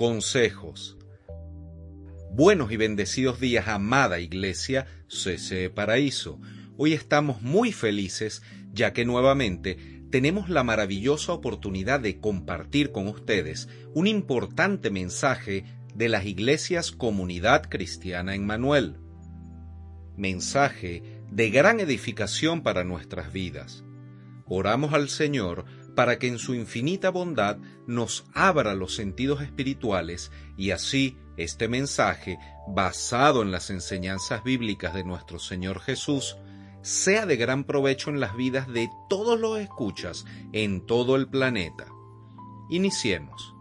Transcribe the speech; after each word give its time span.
consejos. 0.00 0.96
Buenos 2.32 2.72
y 2.72 2.78
bendecidos 2.78 3.38
días, 3.38 3.68
amada 3.68 4.18
Iglesia 4.18 4.86
CC 5.08 5.68
Paraíso. 5.68 6.40
Hoy 6.78 6.94
estamos 6.94 7.42
muy 7.42 7.70
felices 7.70 8.40
ya 8.72 8.94
que 8.94 9.04
nuevamente 9.04 9.76
tenemos 10.10 10.48
la 10.48 10.64
maravillosa 10.64 11.34
oportunidad 11.34 12.00
de 12.00 12.18
compartir 12.18 12.92
con 12.92 13.08
ustedes 13.08 13.68
un 13.92 14.06
importante 14.06 14.90
mensaje 14.90 15.66
de 15.94 16.08
las 16.08 16.24
iglesias 16.24 16.92
Comunidad 16.92 17.68
Cristiana 17.68 18.34
en 18.34 18.46
Manuel. 18.46 18.96
Mensaje 20.16 21.20
de 21.30 21.50
gran 21.50 21.78
edificación 21.78 22.62
para 22.62 22.84
nuestras 22.84 23.34
vidas. 23.34 23.84
Oramos 24.46 24.94
al 24.94 25.10
Señor 25.10 25.66
para 26.00 26.18
que 26.18 26.28
en 26.28 26.38
su 26.38 26.54
infinita 26.54 27.10
bondad 27.10 27.58
nos 27.86 28.24
abra 28.32 28.72
los 28.72 28.94
sentidos 28.94 29.42
espirituales 29.42 30.32
y 30.56 30.70
así 30.70 31.18
este 31.36 31.68
mensaje, 31.68 32.38
basado 32.66 33.42
en 33.42 33.50
las 33.50 33.68
enseñanzas 33.68 34.42
bíblicas 34.42 34.94
de 34.94 35.04
nuestro 35.04 35.38
Señor 35.38 35.78
Jesús, 35.78 36.38
sea 36.80 37.26
de 37.26 37.36
gran 37.36 37.64
provecho 37.64 38.08
en 38.08 38.18
las 38.18 38.34
vidas 38.34 38.66
de 38.66 38.88
todos 39.10 39.38
los 39.38 39.58
escuchas 39.58 40.24
en 40.54 40.86
todo 40.86 41.16
el 41.16 41.28
planeta. 41.28 41.88
Iniciemos. 42.70 43.54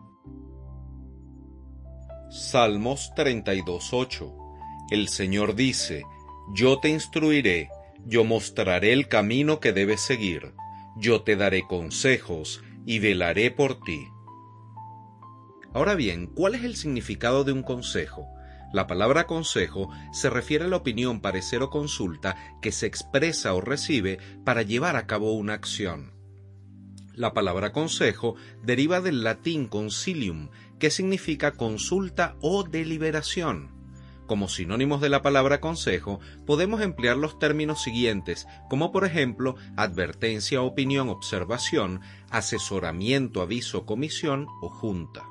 Salmos 2.29 3.11
32.8 3.17 4.87
El 4.91 5.09
Señor 5.09 5.55
dice, 5.55 6.05
Yo 6.55 6.79
te 6.79 6.87
instruiré, 6.87 7.67
yo 8.05 8.23
mostraré 8.23 8.93
el 8.93 9.09
camino 9.09 9.59
que 9.59 9.73
debes 9.73 9.99
seguir 9.99 10.53
yo 10.99 11.21
te 11.21 11.35
daré 11.35 11.63
consejos 11.67 12.61
y 12.85 12.99
velaré 12.99 13.51
por 13.51 13.79
ti. 13.81 14.07
Ahora 15.73 15.95
bien, 15.95 16.27
¿cuál 16.27 16.55
es 16.55 16.63
el 16.63 16.75
significado 16.75 17.43
de 17.43 17.51
un 17.51 17.63
consejo? 17.63 18.27
La 18.73 18.85
palabra 18.85 19.25
consejo 19.25 19.89
se 20.11 20.29
refiere 20.29 20.65
a 20.65 20.67
la 20.67 20.77
opinión, 20.77 21.21
parecer 21.21 21.63
o 21.63 21.69
consulta 21.69 22.35
que 22.61 22.71
se 22.71 22.85
expresa 22.85 23.53
o 23.53 23.61
recibe 23.61 24.19
para 24.43 24.61
llevar 24.61 24.95
a 24.95 25.07
cabo 25.07 25.33
una 25.33 25.53
acción. 25.53 26.13
La 27.13 27.33
palabra 27.33 27.71
consejo 27.71 28.35
deriva 28.63 29.01
del 29.01 29.23
latín 29.23 29.67
concilium, 29.67 30.49
que 30.79 30.91
significa 30.91 31.51
consulta 31.53 32.35
o 32.41 32.63
deliberación. 32.63 33.78
Como 34.29 34.47
sinónimos 34.47 35.01
de 35.01 35.09
la 35.09 35.23
palabra 35.23 35.59
consejo, 35.59 36.19
podemos 36.45 36.81
emplear 36.81 37.17
los 37.17 37.39
términos 37.39 37.81
siguientes, 37.81 38.45
como 38.69 38.91
por 38.91 39.03
ejemplo 39.03 39.55
advertencia, 39.75 40.61
opinión, 40.61 41.09
observación, 41.09 42.01
asesoramiento, 42.29 43.41
aviso, 43.41 43.87
comisión 43.87 44.45
o 44.61 44.69
junta. 44.69 45.23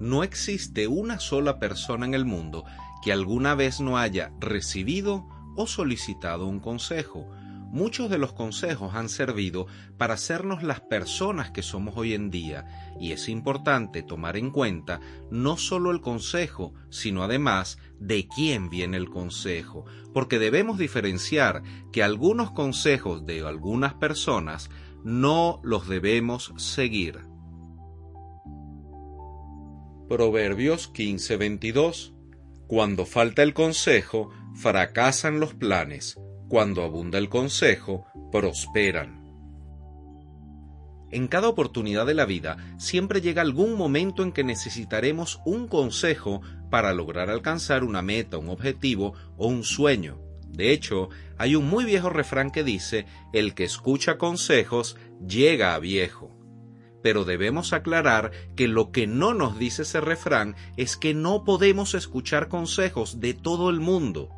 No 0.00 0.24
existe 0.24 0.88
una 0.88 1.20
sola 1.20 1.58
persona 1.58 2.06
en 2.06 2.14
el 2.14 2.24
mundo 2.24 2.64
que 3.02 3.12
alguna 3.12 3.54
vez 3.54 3.82
no 3.82 3.98
haya 3.98 4.32
recibido 4.40 5.28
o 5.56 5.66
solicitado 5.66 6.46
un 6.46 6.58
consejo, 6.58 7.28
Muchos 7.74 8.08
de 8.08 8.18
los 8.18 8.32
consejos 8.32 8.94
han 8.94 9.08
servido 9.08 9.66
para 9.98 10.14
hacernos 10.14 10.62
las 10.62 10.78
personas 10.78 11.50
que 11.50 11.62
somos 11.62 11.96
hoy 11.96 12.14
en 12.14 12.30
día 12.30 12.94
y 13.00 13.10
es 13.10 13.28
importante 13.28 14.04
tomar 14.04 14.36
en 14.36 14.52
cuenta 14.52 15.00
no 15.32 15.56
solo 15.56 15.90
el 15.90 16.00
consejo, 16.00 16.72
sino 16.88 17.24
además 17.24 17.78
de 17.98 18.28
quién 18.28 18.70
viene 18.70 18.96
el 18.96 19.10
consejo, 19.10 19.86
porque 20.12 20.38
debemos 20.38 20.78
diferenciar 20.78 21.64
que 21.90 22.04
algunos 22.04 22.52
consejos 22.52 23.26
de 23.26 23.44
algunas 23.44 23.94
personas 23.94 24.70
no 25.02 25.58
los 25.64 25.88
debemos 25.88 26.54
seguir. 26.56 27.22
Proverbios 30.08 30.92
15:22 30.92 32.14
Cuando 32.68 33.04
falta 33.04 33.42
el 33.42 33.52
consejo, 33.52 34.30
fracasan 34.54 35.40
los 35.40 35.54
planes 35.54 36.16
cuando 36.48 36.82
abunda 36.82 37.18
el 37.18 37.28
consejo, 37.28 38.04
prosperan. 38.30 39.24
En 41.10 41.28
cada 41.28 41.48
oportunidad 41.48 42.06
de 42.06 42.14
la 42.14 42.24
vida 42.24 42.56
siempre 42.76 43.20
llega 43.20 43.40
algún 43.40 43.76
momento 43.76 44.24
en 44.24 44.32
que 44.32 44.42
necesitaremos 44.42 45.40
un 45.44 45.68
consejo 45.68 46.42
para 46.70 46.92
lograr 46.92 47.30
alcanzar 47.30 47.84
una 47.84 48.02
meta, 48.02 48.36
un 48.36 48.48
objetivo 48.48 49.14
o 49.36 49.46
un 49.46 49.62
sueño. 49.62 50.18
De 50.48 50.72
hecho, 50.72 51.10
hay 51.38 51.54
un 51.54 51.68
muy 51.68 51.84
viejo 51.84 52.10
refrán 52.10 52.50
que 52.50 52.64
dice, 52.64 53.06
el 53.32 53.54
que 53.54 53.62
escucha 53.62 54.18
consejos 54.18 54.96
llega 55.24 55.74
a 55.74 55.78
viejo. 55.78 56.30
Pero 57.02 57.24
debemos 57.24 57.72
aclarar 57.72 58.32
que 58.56 58.66
lo 58.66 58.90
que 58.90 59.06
no 59.06 59.34
nos 59.34 59.58
dice 59.58 59.82
ese 59.82 60.00
refrán 60.00 60.56
es 60.76 60.96
que 60.96 61.14
no 61.14 61.44
podemos 61.44 61.94
escuchar 61.94 62.48
consejos 62.48 63.20
de 63.20 63.34
todo 63.34 63.70
el 63.70 63.78
mundo. 63.78 64.30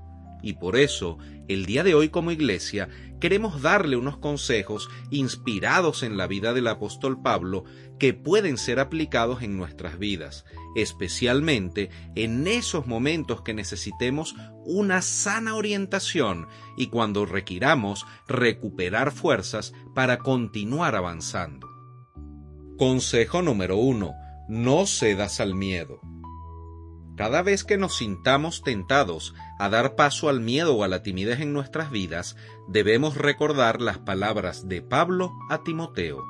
Y 0.42 0.54
por 0.54 0.76
eso, 0.76 1.18
el 1.48 1.66
día 1.66 1.84
de 1.84 1.94
hoy 1.94 2.08
como 2.08 2.30
iglesia, 2.30 2.88
queremos 3.20 3.62
darle 3.62 3.96
unos 3.96 4.18
consejos 4.18 4.88
inspirados 5.10 6.02
en 6.02 6.16
la 6.16 6.26
vida 6.26 6.52
del 6.52 6.66
apóstol 6.66 7.22
Pablo 7.22 7.64
que 7.98 8.12
pueden 8.12 8.58
ser 8.58 8.78
aplicados 8.78 9.42
en 9.42 9.56
nuestras 9.56 9.98
vidas, 9.98 10.44
especialmente 10.74 11.90
en 12.14 12.46
esos 12.46 12.86
momentos 12.86 13.42
que 13.42 13.54
necesitemos 13.54 14.34
una 14.64 15.02
sana 15.02 15.54
orientación 15.54 16.46
y 16.76 16.88
cuando 16.88 17.24
requiramos 17.24 18.04
recuperar 18.28 19.12
fuerzas 19.12 19.72
para 19.94 20.18
continuar 20.18 20.94
avanzando. 20.94 21.68
Consejo 22.76 23.40
número 23.40 23.78
uno. 23.78 24.12
No 24.48 24.86
cedas 24.86 25.40
al 25.40 25.54
miedo. 25.54 26.00
Cada 27.16 27.40
vez 27.40 27.64
que 27.64 27.78
nos 27.78 27.96
sintamos 27.96 28.62
tentados 28.62 29.34
a 29.58 29.70
dar 29.70 29.96
paso 29.96 30.28
al 30.28 30.40
miedo 30.40 30.76
o 30.76 30.84
a 30.84 30.88
la 30.88 31.02
timidez 31.02 31.40
en 31.40 31.54
nuestras 31.54 31.90
vidas, 31.90 32.36
debemos 32.68 33.16
recordar 33.16 33.80
las 33.80 33.96
palabras 33.98 34.68
de 34.68 34.82
Pablo 34.82 35.32
a 35.48 35.62
Timoteo. 35.62 36.22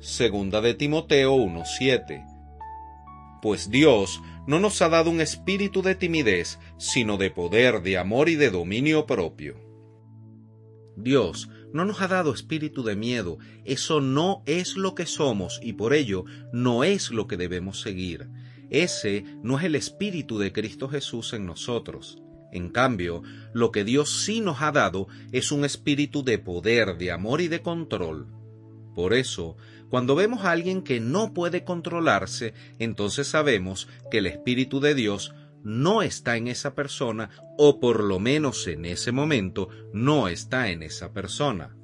Segunda 0.00 0.62
de 0.62 0.72
Timoteo 0.72 1.34
1:7. 1.34 2.24
Pues 3.42 3.68
Dios 3.68 4.22
no 4.46 4.58
nos 4.58 4.80
ha 4.80 4.88
dado 4.88 5.10
un 5.10 5.20
espíritu 5.20 5.82
de 5.82 5.94
timidez, 5.94 6.58
sino 6.78 7.18
de 7.18 7.30
poder, 7.30 7.82
de 7.82 7.98
amor 7.98 8.30
y 8.30 8.36
de 8.36 8.50
dominio 8.50 9.04
propio. 9.04 9.56
Dios 10.96 11.50
no 11.74 11.84
nos 11.84 12.00
ha 12.00 12.08
dado 12.08 12.32
espíritu 12.32 12.82
de 12.82 12.96
miedo, 12.96 13.38
eso 13.66 14.00
no 14.00 14.42
es 14.46 14.76
lo 14.78 14.94
que 14.94 15.04
somos 15.04 15.60
y 15.62 15.74
por 15.74 15.92
ello 15.92 16.24
no 16.52 16.84
es 16.84 17.10
lo 17.10 17.26
que 17.26 17.36
debemos 17.36 17.82
seguir. 17.82 18.30
Ese 18.70 19.24
no 19.42 19.58
es 19.58 19.64
el 19.64 19.74
Espíritu 19.74 20.38
de 20.38 20.52
Cristo 20.52 20.88
Jesús 20.88 21.32
en 21.32 21.44
nosotros. 21.44 22.22
En 22.52 22.70
cambio, 22.70 23.22
lo 23.52 23.70
que 23.70 23.84
Dios 23.84 24.22
sí 24.24 24.40
nos 24.40 24.62
ha 24.62 24.72
dado 24.72 25.08
es 25.32 25.52
un 25.52 25.64
espíritu 25.64 26.24
de 26.24 26.38
poder, 26.38 26.96
de 26.96 27.12
amor 27.12 27.40
y 27.40 27.48
de 27.48 27.62
control. 27.62 28.26
Por 28.94 29.14
eso, 29.14 29.56
cuando 29.88 30.14
vemos 30.14 30.44
a 30.44 30.50
alguien 30.50 30.82
que 30.82 31.00
no 31.00 31.32
puede 31.32 31.64
controlarse, 31.64 32.54
entonces 32.78 33.28
sabemos 33.28 33.88
que 34.10 34.18
el 34.18 34.26
Espíritu 34.26 34.80
de 34.80 34.94
Dios 34.94 35.34
no 35.62 36.02
está 36.02 36.36
en 36.36 36.48
esa 36.48 36.74
persona 36.74 37.30
o 37.58 37.80
por 37.80 38.02
lo 38.02 38.18
menos 38.18 38.66
en 38.66 38.84
ese 38.84 39.12
momento 39.12 39.68
no 39.92 40.28
está 40.28 40.70
en 40.70 40.82
esa 40.82 41.12
persona. 41.12 41.76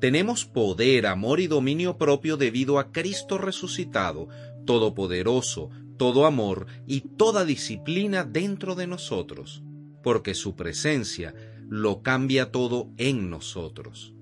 Tenemos 0.00 0.44
poder, 0.44 1.06
amor 1.06 1.40
y 1.40 1.48
dominio 1.48 1.98
propio 1.98 2.36
debido 2.36 2.78
a 2.78 2.92
Cristo 2.92 3.38
resucitado, 3.38 4.28
todopoderoso, 4.64 5.70
todo 5.98 6.24
amor 6.24 6.66
y 6.86 7.00
toda 7.00 7.44
disciplina 7.44 8.24
dentro 8.24 8.74
de 8.74 8.86
nosotros, 8.86 9.62
porque 10.02 10.32
su 10.34 10.56
presencia 10.56 11.34
lo 11.68 12.02
cambia 12.02 12.50
todo 12.50 12.90
en 12.96 13.28
nosotros. 13.28 14.14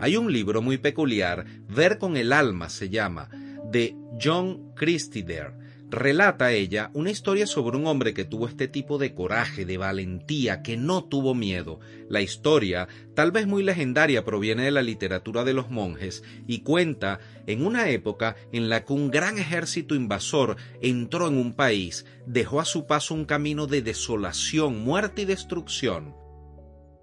Hay 0.00 0.16
un 0.16 0.32
libro 0.32 0.62
muy 0.62 0.78
peculiar, 0.78 1.46
Ver 1.68 1.98
con 1.98 2.16
el 2.16 2.32
alma 2.32 2.68
se 2.68 2.88
llama, 2.88 3.28
de 3.70 3.96
John 4.20 4.74
Christider, 4.74 5.61
relata 5.92 6.52
ella 6.52 6.90
una 6.94 7.10
historia 7.10 7.46
sobre 7.46 7.76
un 7.76 7.86
hombre 7.86 8.14
que 8.14 8.24
tuvo 8.24 8.48
este 8.48 8.66
tipo 8.66 8.96
de 8.96 9.14
coraje, 9.14 9.66
de 9.66 9.76
valentía, 9.76 10.62
que 10.62 10.78
no 10.78 11.04
tuvo 11.04 11.34
miedo. 11.34 11.80
La 12.08 12.22
historia, 12.22 12.88
tal 13.14 13.30
vez 13.30 13.46
muy 13.46 13.62
legendaria, 13.62 14.24
proviene 14.24 14.64
de 14.64 14.70
la 14.70 14.80
literatura 14.80 15.44
de 15.44 15.52
los 15.52 15.70
monjes 15.70 16.24
y 16.46 16.60
cuenta 16.60 17.20
en 17.46 17.64
una 17.64 17.90
época 17.90 18.36
en 18.52 18.70
la 18.70 18.86
que 18.86 18.94
un 18.94 19.10
gran 19.10 19.36
ejército 19.38 19.94
invasor 19.94 20.56
entró 20.80 21.28
en 21.28 21.34
un 21.34 21.52
país, 21.52 22.06
dejó 22.26 22.60
a 22.60 22.64
su 22.64 22.86
paso 22.86 23.12
un 23.12 23.26
camino 23.26 23.66
de 23.66 23.82
desolación, 23.82 24.82
muerte 24.82 25.22
y 25.22 25.24
destrucción. 25.26 26.16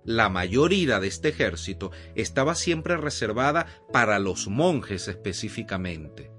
La 0.04 0.30
mayor 0.30 0.74
ira 0.74 1.00
de 1.00 1.08
este 1.08 1.30
ejército 1.30 1.92
estaba 2.16 2.56
siempre 2.56 2.98
reservada 2.98 3.68
para 3.94 4.18
los 4.18 4.48
monjes 4.48 5.08
específicamente. 5.08 6.39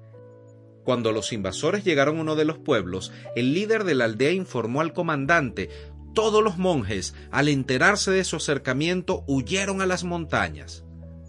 Cuando 0.91 1.13
los 1.13 1.33
invasores 1.33 1.85
llegaron 1.85 2.19
a 2.19 2.23
uno 2.23 2.35
de 2.35 2.45
los 2.45 2.59
pueblos, 2.59 3.13
el 3.37 3.55
líder 3.55 3.85
de 3.85 3.95
la 3.95 4.07
aldea 4.07 4.33
informó 4.33 4.81
al 4.81 4.93
comandante. 4.93 5.71
Todos 6.15 6.43
los 6.43 6.59
monjes, 6.59 7.15
al 7.31 7.47
enterarse 7.47 8.11
de 8.11 8.25
su 8.25 8.35
acercamiento, 8.35 9.23
huyeron 9.29 9.83
a 9.83 9.87
las 9.87 10.03
montañas. 10.03 10.85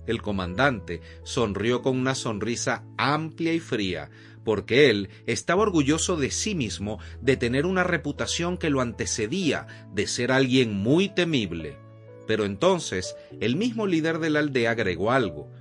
El 0.08 0.24
comandante 0.24 1.02
sonrió 1.22 1.84
con 1.84 1.96
una 1.96 2.16
sonrisa 2.16 2.86
amplia 2.98 3.54
y 3.54 3.60
fría, 3.60 4.10
porque 4.44 4.90
él 4.90 5.10
estaba 5.28 5.62
orgulloso 5.62 6.18
de 6.18 6.32
sí 6.32 6.56
mismo 6.56 6.98
de 7.22 7.38
tener 7.38 7.68
una 7.68 7.84
reputación 7.84 8.58
que 8.58 8.72
lo 8.72 8.82
antecedía, 8.82 9.68
de 9.94 10.08
ser 10.08 10.32
alguien 10.32 10.74
muy 10.74 11.08
temible. 11.08 11.78
Pero 12.26 12.46
entonces 12.46 13.16
el 13.40 13.56
mismo 13.58 13.86
líder 13.86 14.18
de 14.18 14.32
la 14.32 14.40
aldea 14.40 14.72
agregó 14.72 15.12
algo. 15.12 15.52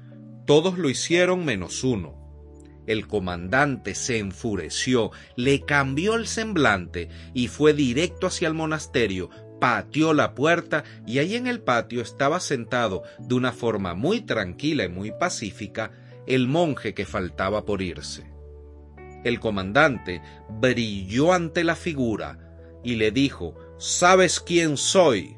Todos 0.46 0.78
lo 0.78 0.88
hicieron 0.88 1.44
menos 1.44 1.84
uno. 1.84 2.19
El 2.90 3.06
comandante 3.06 3.94
se 3.94 4.18
enfureció, 4.18 5.12
le 5.36 5.64
cambió 5.64 6.16
el 6.16 6.26
semblante 6.26 7.08
y 7.34 7.46
fue 7.46 7.72
directo 7.72 8.26
hacia 8.26 8.48
el 8.48 8.54
monasterio, 8.54 9.30
pateó 9.60 10.12
la 10.12 10.34
puerta 10.34 10.82
y 11.06 11.20
ahí 11.20 11.36
en 11.36 11.46
el 11.46 11.60
patio 11.60 12.02
estaba 12.02 12.40
sentado 12.40 13.04
de 13.20 13.36
una 13.36 13.52
forma 13.52 13.94
muy 13.94 14.22
tranquila 14.22 14.86
y 14.86 14.88
muy 14.88 15.12
pacífica 15.12 15.92
el 16.26 16.48
monje 16.48 16.92
que 16.92 17.06
faltaba 17.06 17.64
por 17.64 17.80
irse. 17.80 18.28
El 19.22 19.38
comandante 19.38 20.20
brilló 20.48 21.32
ante 21.32 21.62
la 21.62 21.76
figura 21.76 22.40
y 22.82 22.96
le 22.96 23.12
dijo 23.12 23.54
¿Sabes 23.78 24.40
quién 24.40 24.76
soy? 24.76 25.36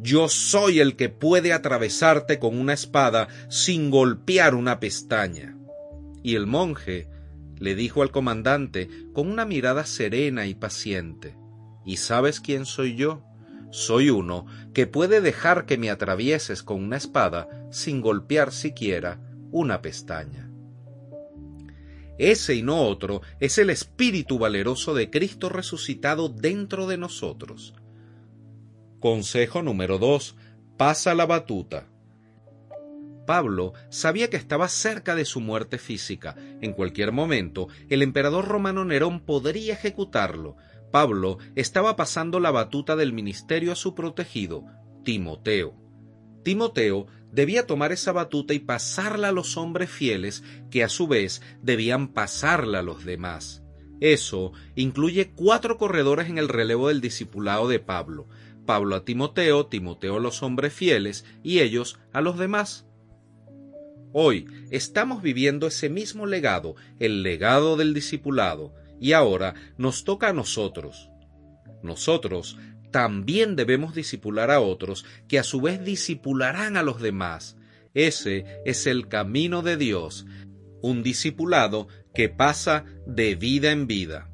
Yo 0.00 0.30
soy 0.30 0.80
el 0.80 0.96
que 0.96 1.10
puede 1.10 1.52
atravesarte 1.52 2.38
con 2.38 2.58
una 2.58 2.72
espada 2.72 3.28
sin 3.50 3.90
golpear 3.90 4.54
una 4.54 4.80
pestaña. 4.80 5.53
Y 6.24 6.34
el 6.34 6.48
monje 6.48 7.06
le 7.58 7.76
dijo 7.76 8.02
al 8.02 8.10
comandante 8.10 8.88
con 9.12 9.30
una 9.30 9.44
mirada 9.44 9.86
serena 9.86 10.46
y 10.46 10.56
paciente, 10.56 11.36
¿Y 11.84 11.98
sabes 11.98 12.40
quién 12.40 12.64
soy 12.64 12.96
yo? 12.96 13.22
Soy 13.70 14.08
uno 14.08 14.46
que 14.72 14.86
puede 14.86 15.20
dejar 15.20 15.66
que 15.66 15.76
me 15.76 15.90
atravieses 15.90 16.62
con 16.62 16.82
una 16.82 16.96
espada 16.96 17.68
sin 17.70 18.00
golpear 18.00 18.52
siquiera 18.52 19.20
una 19.50 19.82
pestaña. 19.82 20.50
Ese 22.16 22.54
y 22.54 22.62
no 22.62 22.82
otro 22.86 23.20
es 23.40 23.58
el 23.58 23.70
espíritu 23.70 24.38
valeroso 24.38 24.94
de 24.94 25.10
Cristo 25.10 25.48
resucitado 25.48 26.28
dentro 26.28 26.86
de 26.86 26.96
nosotros. 26.96 27.74
Consejo 29.00 29.62
número 29.62 29.98
2. 29.98 30.36
Pasa 30.78 31.14
la 31.14 31.26
batuta. 31.26 31.88
Pablo 33.26 33.72
sabía 33.88 34.28
que 34.28 34.36
estaba 34.36 34.68
cerca 34.68 35.14
de 35.14 35.24
su 35.24 35.40
muerte 35.40 35.78
física. 35.78 36.36
En 36.60 36.72
cualquier 36.72 37.12
momento, 37.12 37.68
el 37.88 38.02
emperador 38.02 38.46
romano 38.46 38.84
Nerón 38.84 39.20
podría 39.20 39.74
ejecutarlo. 39.74 40.56
Pablo 40.90 41.38
estaba 41.54 41.96
pasando 41.96 42.38
la 42.40 42.50
batuta 42.50 42.96
del 42.96 43.12
ministerio 43.12 43.72
a 43.72 43.76
su 43.76 43.94
protegido, 43.94 44.64
Timoteo. 45.04 45.74
Timoteo 46.44 47.06
debía 47.32 47.66
tomar 47.66 47.90
esa 47.90 48.12
batuta 48.12 48.54
y 48.54 48.60
pasarla 48.60 49.28
a 49.28 49.32
los 49.32 49.56
hombres 49.56 49.90
fieles, 49.90 50.44
que 50.70 50.84
a 50.84 50.88
su 50.88 51.08
vez 51.08 51.42
debían 51.62 52.08
pasarla 52.08 52.80
a 52.80 52.82
los 52.82 53.04
demás. 53.04 53.64
Eso 54.00 54.52
incluye 54.74 55.32
cuatro 55.34 55.78
corredores 55.78 56.28
en 56.28 56.38
el 56.38 56.48
relevo 56.48 56.88
del 56.88 57.00
discipulado 57.00 57.68
de 57.68 57.80
Pablo. 57.80 58.28
Pablo 58.66 58.96
a 58.96 59.04
Timoteo, 59.04 59.66
Timoteo 59.66 60.16
a 60.16 60.20
los 60.20 60.42
hombres 60.42 60.72
fieles 60.72 61.24
y 61.42 61.60
ellos 61.60 61.98
a 62.12 62.20
los 62.20 62.38
demás. 62.38 62.86
Hoy 64.16 64.46
estamos 64.70 65.22
viviendo 65.22 65.66
ese 65.66 65.90
mismo 65.90 66.24
legado, 66.24 66.76
el 67.00 67.24
legado 67.24 67.76
del 67.76 67.92
discipulado, 67.94 68.72
y 69.00 69.10
ahora 69.10 69.54
nos 69.76 70.04
toca 70.04 70.28
a 70.28 70.32
nosotros. 70.32 71.10
Nosotros 71.82 72.56
también 72.92 73.56
debemos 73.56 73.92
disipular 73.92 74.52
a 74.52 74.60
otros, 74.60 75.04
que 75.26 75.40
a 75.40 75.42
su 75.42 75.60
vez 75.60 75.84
disipularán 75.84 76.76
a 76.76 76.84
los 76.84 77.02
demás. 77.02 77.56
Ese 77.92 78.44
es 78.64 78.86
el 78.86 79.08
camino 79.08 79.62
de 79.62 79.76
Dios, 79.76 80.26
un 80.80 81.02
discipulado 81.02 81.88
que 82.14 82.28
pasa 82.28 82.84
de 83.08 83.34
vida 83.34 83.72
en 83.72 83.88
vida. 83.88 84.30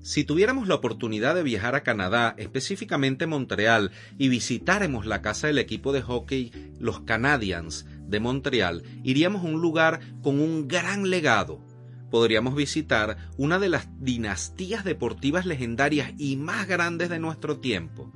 Si 0.00 0.24
tuviéramos 0.24 0.66
la 0.66 0.76
oportunidad 0.76 1.34
de 1.34 1.42
viajar 1.42 1.74
a 1.74 1.82
Canadá, 1.82 2.34
específicamente 2.38 3.26
Montreal, 3.26 3.90
y 4.16 4.30
visitáramos 4.30 5.04
la 5.04 5.20
casa 5.20 5.48
del 5.48 5.58
equipo 5.58 5.92
de 5.92 6.00
hockey, 6.00 6.52
los 6.78 7.00
Canadiens, 7.00 7.84
de 8.08 8.20
Montreal, 8.20 8.82
iríamos 9.04 9.44
a 9.44 9.48
un 9.48 9.60
lugar 9.60 10.00
con 10.22 10.40
un 10.40 10.66
gran 10.66 11.10
legado. 11.10 11.64
Podríamos 12.10 12.54
visitar 12.54 13.18
una 13.36 13.58
de 13.58 13.68
las 13.68 13.88
dinastías 14.00 14.84
deportivas 14.84 15.44
legendarias 15.46 16.12
y 16.18 16.36
más 16.36 16.66
grandes 16.66 17.10
de 17.10 17.18
nuestro 17.18 17.58
tiempo. 17.58 18.10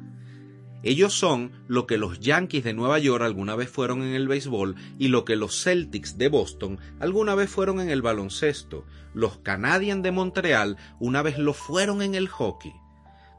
Ellos 0.84 1.14
son 1.14 1.52
lo 1.68 1.86
que 1.86 1.96
los 1.96 2.18
Yankees 2.18 2.64
de 2.64 2.74
Nueva 2.74 2.98
York 2.98 3.22
alguna 3.22 3.54
vez 3.54 3.70
fueron 3.70 4.02
en 4.02 4.14
el 4.14 4.26
béisbol 4.26 4.74
y 4.98 5.08
lo 5.08 5.24
que 5.24 5.36
los 5.36 5.62
Celtics 5.62 6.18
de 6.18 6.28
Boston 6.28 6.80
alguna 6.98 7.36
vez 7.36 7.50
fueron 7.50 7.78
en 7.78 7.88
el 7.88 8.02
baloncesto. 8.02 8.84
Los 9.14 9.38
Canadiens 9.38 10.02
de 10.02 10.10
Montreal 10.10 10.76
una 10.98 11.22
vez 11.22 11.38
lo 11.38 11.52
fueron 11.52 12.02
en 12.02 12.16
el 12.16 12.28
hockey. 12.28 12.72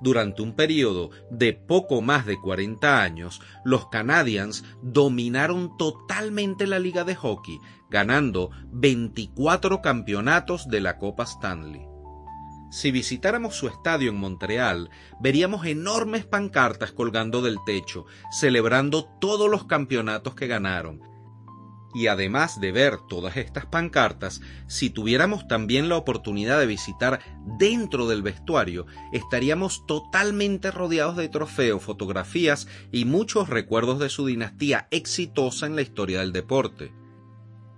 Durante 0.03 0.41
un 0.41 0.53
periodo 0.53 1.11
de 1.31 1.53
poco 1.53 2.01
más 2.01 2.25
de 2.25 2.37
40 2.37 3.01
años, 3.01 3.41
los 3.63 3.87
Canadiens 3.87 4.65
dominaron 4.81 5.77
totalmente 5.77 6.67
la 6.67 6.77
liga 6.77 7.05
de 7.05 7.15
hockey, 7.15 7.57
ganando 7.89 8.51
24 8.73 9.81
campeonatos 9.81 10.67
de 10.67 10.81
la 10.81 10.97
Copa 10.97 11.23
Stanley. 11.23 11.87
Si 12.69 12.91
visitáramos 12.91 13.55
su 13.55 13.69
estadio 13.69 14.09
en 14.09 14.17
Montreal, 14.17 14.89
veríamos 15.21 15.65
enormes 15.65 16.25
pancartas 16.25 16.91
colgando 16.91 17.41
del 17.41 17.59
techo, 17.65 18.05
celebrando 18.29 19.05
todos 19.21 19.49
los 19.49 19.63
campeonatos 19.63 20.35
que 20.35 20.47
ganaron, 20.47 20.99
y 21.93 22.07
además 22.07 22.59
de 22.59 22.71
ver 22.71 22.97
todas 23.07 23.37
estas 23.37 23.65
pancartas, 23.65 24.41
si 24.67 24.89
tuviéramos 24.89 25.47
también 25.47 25.89
la 25.89 25.97
oportunidad 25.97 26.59
de 26.59 26.65
visitar 26.65 27.19
dentro 27.57 28.07
del 28.07 28.21
vestuario, 28.21 28.85
estaríamos 29.11 29.85
totalmente 29.85 30.71
rodeados 30.71 31.17
de 31.17 31.29
trofeos, 31.29 31.83
fotografías 31.83 32.67
y 32.91 33.05
muchos 33.05 33.49
recuerdos 33.49 33.99
de 33.99 34.09
su 34.09 34.25
dinastía 34.25 34.87
exitosa 34.91 35.65
en 35.65 35.75
la 35.75 35.81
historia 35.81 36.19
del 36.19 36.33
deporte. 36.33 36.91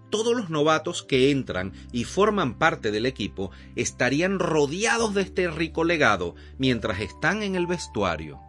Todos 0.09 0.35
los 0.35 0.49
novatos 0.49 1.03
que 1.03 1.31
entran 1.31 1.73
y 1.91 2.05
forman 2.05 2.57
parte 2.57 2.91
del 2.91 3.05
equipo 3.05 3.51
estarían 3.75 4.39
rodeados 4.39 5.13
de 5.13 5.23
este 5.23 5.49
rico 5.49 5.83
legado 5.83 6.35
mientras 6.57 7.01
están 7.01 7.43
en 7.43 7.55
el 7.55 7.67
vestuario 7.67 8.44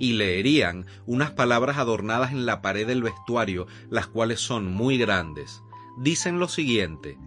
y 0.00 0.14
leerían 0.14 0.86
unas 1.04 1.30
palabras 1.30 1.76
adornadas 1.76 2.32
en 2.32 2.46
la 2.46 2.62
pared 2.62 2.86
del 2.86 3.02
vestuario, 3.02 3.66
las 3.90 4.06
cuales 4.06 4.40
son 4.40 4.72
muy 4.72 4.96
grandes. 4.96 5.62
Dicen 5.98 6.40
lo 6.40 6.48
siguiente, 6.48 7.18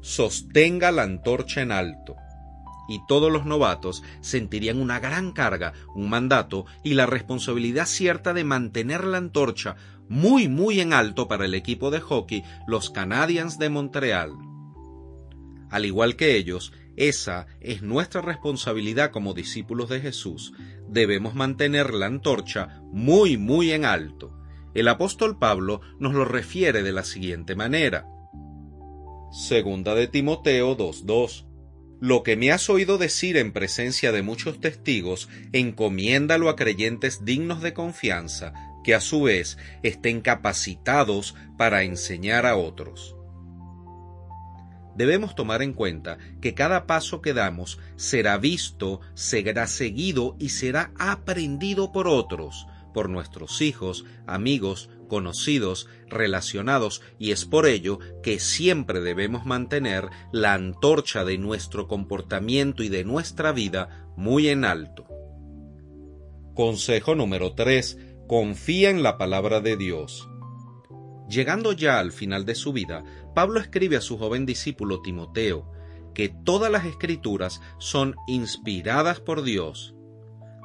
sostenga 0.00 0.90
la 0.90 1.04
antorcha 1.04 1.62
en 1.62 1.70
alto. 1.70 2.16
Y 2.88 3.00
todos 3.06 3.30
los 3.30 3.46
novatos 3.46 4.02
sentirían 4.20 4.80
una 4.80 4.98
gran 4.98 5.30
carga, 5.30 5.72
un 5.94 6.10
mandato 6.10 6.66
y 6.82 6.94
la 6.94 7.06
responsabilidad 7.06 7.86
cierta 7.86 8.34
de 8.34 8.42
mantener 8.42 9.04
la 9.04 9.18
antorcha 9.18 9.76
muy 10.08 10.48
muy 10.48 10.80
en 10.80 10.92
alto 10.92 11.28
para 11.28 11.44
el 11.44 11.54
equipo 11.54 11.92
de 11.92 12.00
hockey, 12.00 12.42
los 12.66 12.90
Canadiens 12.90 13.56
de 13.60 13.70
Montreal. 13.70 14.32
Al 15.70 15.86
igual 15.86 16.16
que 16.16 16.34
ellos, 16.34 16.72
esa 16.96 17.46
es 17.60 17.82
nuestra 17.82 18.20
responsabilidad 18.20 19.12
como 19.12 19.32
discípulos 19.32 19.88
de 19.88 20.00
Jesús. 20.00 20.52
Debemos 20.90 21.36
mantener 21.36 21.94
la 21.94 22.06
antorcha 22.06 22.82
muy, 22.90 23.36
muy 23.36 23.70
en 23.70 23.84
alto. 23.84 24.36
El 24.74 24.88
apóstol 24.88 25.38
Pablo 25.38 25.80
nos 26.00 26.14
lo 26.14 26.24
refiere 26.24 26.82
de 26.82 26.90
la 26.90 27.04
siguiente 27.04 27.54
manera. 27.54 28.08
Segunda 29.30 29.94
de 29.94 30.08
Timoteo 30.08 30.76
2.2. 30.76 31.46
Lo 32.00 32.24
que 32.24 32.34
me 32.34 32.50
has 32.50 32.68
oído 32.68 32.98
decir 32.98 33.36
en 33.36 33.52
presencia 33.52 34.10
de 34.10 34.22
muchos 34.22 34.60
testigos, 34.60 35.28
encomiéndalo 35.52 36.48
a 36.48 36.56
creyentes 36.56 37.24
dignos 37.24 37.62
de 37.62 37.72
confianza, 37.72 38.52
que 38.82 38.96
a 38.96 39.00
su 39.00 39.22
vez 39.22 39.58
estén 39.84 40.20
capacitados 40.20 41.36
para 41.56 41.84
enseñar 41.84 42.46
a 42.46 42.56
otros. 42.56 43.14
Debemos 45.00 45.34
tomar 45.34 45.62
en 45.62 45.72
cuenta 45.72 46.18
que 46.42 46.52
cada 46.52 46.86
paso 46.86 47.22
que 47.22 47.32
damos 47.32 47.78
será 47.96 48.36
visto, 48.36 49.00
será 49.14 49.66
seguido 49.66 50.36
y 50.38 50.50
será 50.50 50.92
aprendido 50.98 51.90
por 51.90 52.06
otros, 52.06 52.66
por 52.92 53.08
nuestros 53.08 53.62
hijos, 53.62 54.04
amigos, 54.26 54.90
conocidos, 55.08 55.88
relacionados, 56.06 57.00
y 57.18 57.30
es 57.30 57.46
por 57.46 57.66
ello 57.66 57.98
que 58.22 58.40
siempre 58.40 59.00
debemos 59.00 59.46
mantener 59.46 60.10
la 60.32 60.52
antorcha 60.52 61.24
de 61.24 61.38
nuestro 61.38 61.88
comportamiento 61.88 62.82
y 62.82 62.90
de 62.90 63.04
nuestra 63.04 63.52
vida 63.52 64.06
muy 64.18 64.48
en 64.48 64.66
alto. 64.66 65.06
Consejo 66.54 67.14
número 67.14 67.54
3. 67.54 67.96
Confía 68.28 68.90
en 68.90 69.02
la 69.02 69.16
palabra 69.16 69.62
de 69.62 69.78
Dios. 69.78 70.28
Llegando 71.30 71.72
ya 71.72 71.98
al 71.98 72.12
final 72.12 72.44
de 72.44 72.54
su 72.54 72.72
vida, 72.72 73.04
Pablo 73.34 73.60
escribe 73.60 73.96
a 73.96 74.00
su 74.00 74.18
joven 74.18 74.44
discípulo 74.44 75.00
Timoteo 75.00 75.70
que 76.14 76.28
todas 76.28 76.70
las 76.72 76.84
escrituras 76.84 77.60
son 77.78 78.16
inspiradas 78.26 79.20
por 79.20 79.42
Dios 79.42 79.94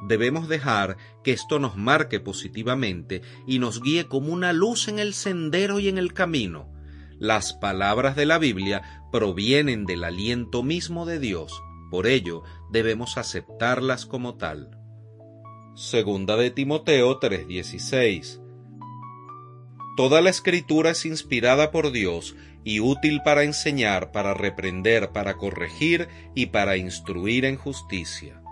debemos 0.02 0.48
dejar 0.48 0.96
que 1.24 1.32
esto 1.32 1.58
nos 1.58 1.76
marque 1.76 2.20
positivamente 2.20 3.22
y 3.46 3.58
nos 3.58 3.82
guíe 3.82 4.06
como 4.06 4.32
una 4.32 4.52
luz 4.52 4.88
en 4.88 4.98
el 4.98 5.14
sendero 5.14 5.78
y 5.78 5.88
en 5.88 5.98
el 5.98 6.12
camino. 6.12 6.72
Las 7.18 7.54
palabras 7.54 8.14
de 8.16 8.26
la 8.26 8.38
Biblia 8.38 8.82
provienen 9.10 9.86
del 9.86 10.04
aliento 10.04 10.62
mismo 10.62 11.06
de 11.06 11.18
Dios, 11.18 11.52
por 11.90 12.06
ello 12.06 12.42
debemos 12.70 13.16
aceptarlas 13.16 14.06
como 14.06 14.36
tal. 14.36 14.70
Segunda 15.74 16.36
de 16.36 16.50
Timoteo 16.50 17.18
3:16 17.18 18.45
Toda 19.96 20.20
la 20.20 20.30
escritura 20.30 20.90
es 20.90 21.06
inspirada 21.06 21.70
por 21.70 21.90
Dios 21.90 22.36
y 22.64 22.80
útil 22.80 23.22
para 23.24 23.44
enseñar, 23.44 24.12
para 24.12 24.34
reprender, 24.34 25.10
para 25.10 25.36
corregir 25.36 26.08
y 26.34 26.46
para 26.46 26.76
instruir 26.76 27.44
en 27.44 27.56
justicia 27.56 28.42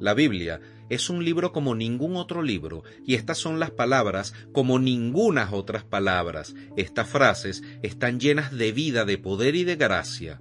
la 0.00 0.14
Biblia 0.14 0.60
es 0.88 1.08
un 1.10 1.24
libro 1.24 1.52
como 1.52 1.76
ningún 1.76 2.16
otro 2.16 2.42
libro, 2.42 2.82
y 3.06 3.14
estas 3.14 3.38
son 3.38 3.60
las 3.60 3.70
palabras 3.70 4.34
como 4.52 4.80
ningunas 4.80 5.52
otras 5.52 5.84
palabras. 5.84 6.54
Estas 6.76 7.08
frases 7.08 7.62
están 7.82 8.18
llenas 8.18 8.50
de 8.50 8.72
vida, 8.72 9.04
de 9.04 9.18
poder 9.18 9.54
y 9.54 9.64
de 9.64 9.76
gracia. 9.76 10.40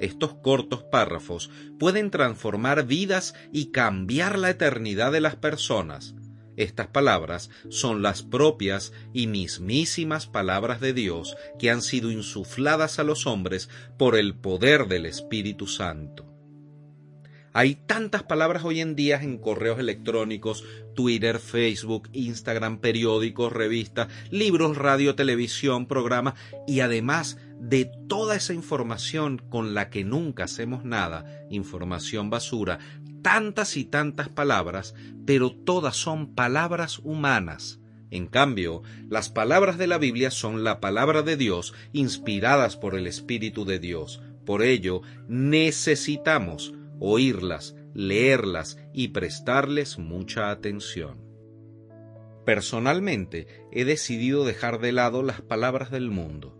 Estos 0.00 0.34
cortos 0.34 0.82
párrafos 0.82 1.50
pueden 1.78 2.10
transformar 2.10 2.84
vidas 2.84 3.34
y 3.52 3.70
cambiar 3.70 4.38
la 4.38 4.50
eternidad 4.50 5.12
de 5.12 5.22
las 5.22 5.36
personas. 5.36 6.14
Estas 6.56 6.86
palabras 6.88 7.50
son 7.68 8.02
las 8.02 8.22
propias 8.22 8.92
y 9.12 9.26
mismísimas 9.26 10.26
palabras 10.26 10.80
de 10.80 10.92
Dios 10.92 11.36
que 11.58 11.70
han 11.70 11.82
sido 11.82 12.10
insufladas 12.10 12.98
a 12.98 13.04
los 13.04 13.26
hombres 13.26 13.68
por 13.98 14.16
el 14.16 14.34
poder 14.34 14.88
del 14.88 15.06
Espíritu 15.06 15.66
Santo. 15.66 16.26
Hay 17.52 17.74
tantas 17.74 18.22
palabras 18.22 18.64
hoy 18.64 18.82
en 18.82 18.94
día 18.96 19.16
en 19.22 19.38
correos 19.38 19.78
electrónicos, 19.78 20.62
Twitter, 20.94 21.38
Facebook, 21.38 22.10
Instagram, 22.12 22.80
periódicos, 22.80 23.50
revistas, 23.50 24.08
libros, 24.30 24.76
radio, 24.76 25.14
televisión, 25.14 25.86
programas 25.86 26.34
y 26.66 26.80
además 26.80 27.38
de 27.58 27.90
toda 28.08 28.36
esa 28.36 28.52
información 28.52 29.38
con 29.48 29.72
la 29.72 29.88
que 29.88 30.04
nunca 30.04 30.44
hacemos 30.44 30.84
nada, 30.84 31.24
información 31.48 32.28
basura, 32.28 32.78
tantas 33.26 33.76
y 33.76 33.84
tantas 33.84 34.28
palabras, 34.28 34.94
pero 35.26 35.50
todas 35.50 35.96
son 35.96 36.36
palabras 36.36 37.00
humanas. 37.02 37.80
En 38.12 38.28
cambio, 38.28 38.84
las 39.08 39.30
palabras 39.30 39.78
de 39.78 39.88
la 39.88 39.98
Biblia 39.98 40.30
son 40.30 40.62
la 40.62 40.78
palabra 40.78 41.22
de 41.22 41.36
Dios, 41.36 41.74
inspiradas 41.92 42.76
por 42.76 42.94
el 42.94 43.08
Espíritu 43.08 43.64
de 43.64 43.80
Dios. 43.80 44.22
Por 44.44 44.62
ello, 44.62 45.02
necesitamos 45.26 46.72
oírlas, 47.00 47.74
leerlas 47.94 48.78
y 48.94 49.08
prestarles 49.08 49.98
mucha 49.98 50.52
atención. 50.52 51.18
Personalmente, 52.44 53.48
he 53.72 53.84
decidido 53.84 54.44
dejar 54.44 54.78
de 54.78 54.92
lado 54.92 55.24
las 55.24 55.40
palabras 55.40 55.90
del 55.90 56.12
mundo. 56.12 56.56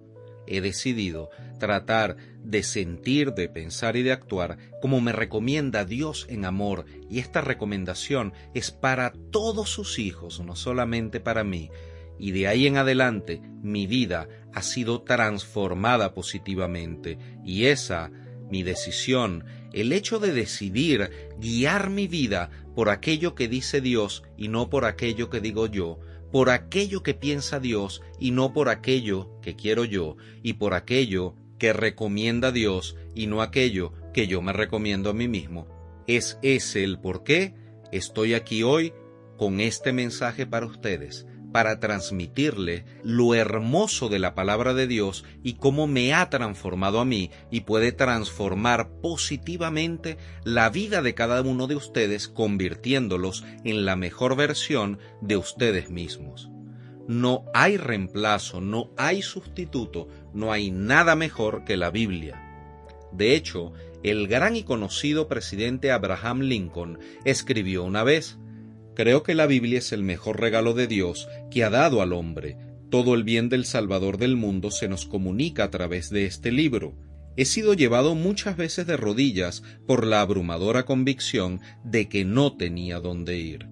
He 0.47 0.61
decidido 0.61 1.31
tratar 1.59 2.17
de 2.43 2.63
sentir, 2.63 3.33
de 3.33 3.49
pensar 3.49 3.97
y 3.97 4.03
de 4.03 4.13
actuar 4.13 4.59
como 4.81 5.01
me 5.01 5.13
recomienda 5.13 5.85
Dios 5.85 6.27
en 6.29 6.45
amor, 6.45 6.85
y 7.11 7.19
esta 7.19 7.41
recomendación 7.41 8.33
es 8.55 8.71
para 8.71 9.13
todos 9.31 9.71
sus 9.71 9.99
hijos, 9.99 10.41
no 10.41 10.55
solamente 10.55 11.21
para 11.21 11.45
mí, 11.45 11.71
y 12.19 12.31
de 12.33 12.47
ahí 12.49 12.67
en 12.67 12.77
adelante 12.77 13.41
mi 13.63 13.87
vida 13.87 14.29
ha 14.55 14.63
sido 14.63 15.03
transformada 15.03 16.15
positivamente, 16.15 17.19
y 17.45 17.67
esa, 17.67 18.11
mi 18.51 18.63
decisión, 18.63 19.45
el 19.73 19.93
hecho 19.93 20.19
de 20.19 20.33
decidir 20.33 21.11
guiar 21.39 21.91
mi 21.91 22.07
vida 22.07 22.51
por 22.75 22.89
aquello 22.89 23.35
que 23.35 23.49
dice 23.49 23.81
Dios 23.81 24.23
y 24.37 24.49
no 24.49 24.71
por 24.71 24.85
aquello 24.85 25.29
que 25.31 25.41
digo 25.41 25.67
yo, 25.67 25.99
por 26.37 26.51
aquello 26.51 27.03
que 27.03 27.15
piensa 27.15 27.61
Dios 27.61 28.03
y 28.21 28.31
no 28.31 28.53
por 28.53 28.69
aquello 28.69 29.31
que 29.41 29.57
quiero 29.57 29.87
yo, 29.87 30.19
y 30.43 30.53
por 30.53 30.75
aquello 30.75 31.35
que 31.59 31.73
recomienda 31.73 32.53
Dios 32.53 32.95
y 33.15 33.27
no 33.27 33.41
aquello 33.41 33.95
que 34.13 34.27
yo 34.27 34.43
me 34.43 34.53
recomiendo 34.53 35.09
a 35.09 35.15
mí 35.15 35.29
mismo. 35.29 35.67
Es 36.07 36.39
ese 36.43 36.85
el 36.85 37.01
por 37.01 37.25
qué 37.25 37.55
estoy 37.91 38.35
aquí 38.35 38.63
hoy 38.63 38.93
con 39.39 39.61
este 39.61 39.95
mensaje 39.95 40.45
para 40.45 40.67
ustedes 40.67 41.27
para 41.57 41.81
transmitirle 41.81 42.85
lo 43.03 43.35
hermoso 43.35 44.11
de 44.11 44.19
la 44.19 44.35
palabra 44.35 44.75
de 44.75 44.87
Dios 44.87 45.25
y 45.43 45.55
cómo 45.55 45.87
me 45.87 46.13
ha 46.13 46.29
transformado 46.29 47.01
a 47.01 47.07
mí 47.07 47.31
y 47.51 47.63
puede 47.63 47.93
transformar 47.93 48.91
positivamente 49.01 50.19
la 50.45 50.69
vida 50.69 51.01
de 51.01 51.15
cada 51.15 51.41
uno 51.41 51.67
de 51.67 51.75
ustedes 51.75 52.29
convirtiéndolos 52.29 53.43
en 53.65 53.87
la 53.87 53.97
mejor 53.97 54.37
versión 54.37 54.99
de 55.23 55.39
ustedes 55.39 55.89
mismos. 55.89 56.51
No 57.09 57.47
hay 57.55 57.79
reemplazo, 57.79 58.61
no 58.61 58.91
hay 58.99 59.23
sustituto, 59.23 60.09
no 60.35 60.53
hay 60.53 60.71
nada 60.71 61.17
mejor 61.17 61.65
que 61.65 61.79
la 61.79 61.89
Biblia. 61.89 62.39
De 63.13 63.35
hecho, 63.35 63.73
el 64.03 64.29
gran 64.29 64.57
y 64.57 64.63
conocido 64.63 65.27
presidente 65.27 65.91
Abraham 65.91 66.41
Lincoln 66.41 66.99
escribió 67.25 67.83
una 67.83 68.05
vez, 68.05 68.37
Creo 68.97 69.23
que 69.23 69.35
la 69.35 69.47
Biblia 69.47 69.79
es 69.79 69.93
el 69.93 70.03
mejor 70.03 70.41
regalo 70.41 70.73
de 70.73 70.87
Dios 70.87 71.29
que 71.51 71.65
ha 71.65 71.69
dado 71.69 72.01
al 72.01 72.15
hombre. 72.15 72.57
Todo 72.91 73.15
el 73.15 73.25
bien 73.25 73.51
del 73.51 73.67
Salvador 73.67 74.17
del 74.17 74.37
mundo 74.37 74.71
se 74.71 74.89
nos 74.89 75.05
comunica 75.05 75.65
a 75.65 75.71
través 75.71 76.09
de 76.09 76.25
este 76.25 76.51
libro. 76.51 76.97
He 77.37 77.45
sido 77.45 77.75
llevado 77.75 78.15
muchas 78.15 78.57
veces 78.57 78.87
de 78.87 78.97
rodillas 78.97 79.63
por 79.87 80.07
la 80.07 80.23
abrumadora 80.23 80.87
convicción 80.87 81.61
de 81.85 82.09
que 82.09 82.25
no 82.25 82.57
tenía 82.57 82.99
dónde 82.99 83.37
ir. 83.39 83.69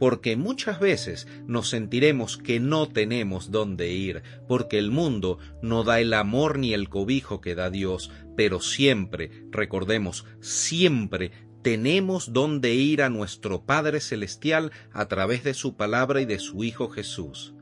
Porque 0.00 0.36
muchas 0.36 0.80
veces 0.80 1.28
nos 1.46 1.68
sentiremos 1.68 2.38
que 2.38 2.58
no 2.58 2.88
tenemos 2.88 3.52
dónde 3.52 3.92
ir, 3.92 4.22
porque 4.48 4.78
el 4.78 4.90
mundo 4.90 5.38
no 5.62 5.84
da 5.84 6.00
el 6.00 6.12
amor 6.12 6.58
ni 6.58 6.74
el 6.74 6.88
cobijo 6.88 7.40
que 7.40 7.54
da 7.54 7.70
Dios, 7.70 8.10
pero 8.36 8.60
siempre, 8.60 9.30
recordemos, 9.50 10.24
siempre 10.40 11.30
tenemos 11.62 12.32
donde 12.32 12.74
ir 12.74 13.02
a 13.02 13.10
nuestro 13.10 13.62
Padre 13.64 14.00
Celestial 14.00 14.72
a 14.92 15.06
través 15.06 15.44
de 15.44 15.54
su 15.54 15.76
palabra 15.76 16.20
y 16.20 16.24
de 16.24 16.38
su 16.38 16.64
Hijo 16.64 16.88
Jesús. 16.88 17.54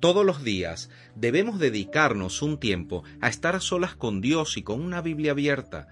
Todos 0.00 0.26
los 0.26 0.44
días 0.44 0.90
debemos 1.14 1.58
dedicarnos 1.58 2.42
un 2.42 2.58
tiempo 2.58 3.02
a 3.20 3.28
estar 3.28 3.56
a 3.56 3.60
solas 3.60 3.96
con 3.96 4.20
Dios 4.20 4.56
y 4.56 4.62
con 4.62 4.80
una 4.80 5.00
Biblia 5.00 5.32
abierta, 5.32 5.88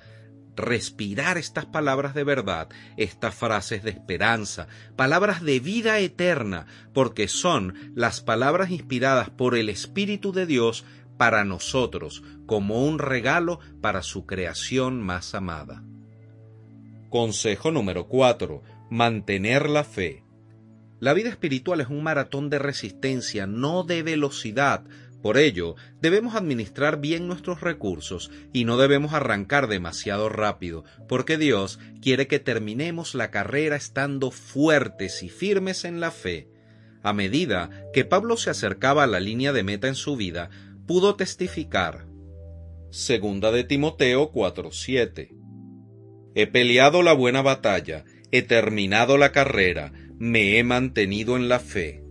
respirar 0.56 1.38
estas 1.38 1.66
palabras 1.66 2.14
de 2.14 2.24
verdad, 2.24 2.68
estas 2.96 3.34
frases 3.34 3.82
de 3.82 3.90
esperanza, 3.90 4.68
palabras 4.94 5.42
de 5.42 5.58
vida 5.58 5.98
eterna, 5.98 6.66
porque 6.92 7.28
son 7.28 7.92
las 7.94 8.20
palabras 8.20 8.70
inspiradas 8.70 9.30
por 9.30 9.56
el 9.56 9.68
Espíritu 9.68 10.32
de 10.32 10.46
Dios 10.46 10.84
para 11.16 11.44
nosotros, 11.44 12.22
como 12.46 12.84
un 12.84 12.98
regalo 12.98 13.58
para 13.80 14.02
su 14.02 14.26
creación 14.26 15.00
más 15.00 15.34
amada. 15.34 15.82
Consejo 17.14 17.70
número 17.70 18.08
4. 18.08 18.60
Mantener 18.90 19.70
la 19.70 19.84
fe. 19.84 20.24
La 20.98 21.14
vida 21.14 21.28
espiritual 21.28 21.80
es 21.80 21.86
un 21.86 22.02
maratón 22.02 22.50
de 22.50 22.58
resistencia, 22.58 23.46
no 23.46 23.84
de 23.84 24.02
velocidad. 24.02 24.82
Por 25.22 25.38
ello, 25.38 25.76
debemos 26.00 26.34
administrar 26.34 27.00
bien 27.00 27.28
nuestros 27.28 27.60
recursos 27.60 28.32
y 28.52 28.64
no 28.64 28.78
debemos 28.78 29.12
arrancar 29.12 29.68
demasiado 29.68 30.28
rápido, 30.28 30.82
porque 31.06 31.38
Dios 31.38 31.78
quiere 32.02 32.26
que 32.26 32.40
terminemos 32.40 33.14
la 33.14 33.30
carrera 33.30 33.76
estando 33.76 34.32
fuertes 34.32 35.22
y 35.22 35.28
firmes 35.28 35.84
en 35.84 36.00
la 36.00 36.10
fe. 36.10 36.48
A 37.04 37.12
medida 37.12 37.70
que 37.92 38.04
Pablo 38.04 38.36
se 38.36 38.50
acercaba 38.50 39.04
a 39.04 39.06
la 39.06 39.20
línea 39.20 39.52
de 39.52 39.62
meta 39.62 39.86
en 39.86 39.94
su 39.94 40.16
vida, 40.16 40.50
pudo 40.84 41.14
testificar. 41.14 42.08
Segunda 42.90 43.52
de 43.52 43.62
Timoteo 43.62 44.32
4:7 44.32 45.43
He 46.34 46.46
peleado 46.46 47.02
la 47.02 47.12
buena 47.12 47.42
batalla, 47.42 48.04
he 48.30 48.42
terminado 48.42 49.18
la 49.18 49.30
carrera, 49.30 49.92
me 50.18 50.58
he 50.58 50.64
mantenido 50.64 51.36
en 51.36 51.48
la 51.48 51.60
fe. 51.60 52.02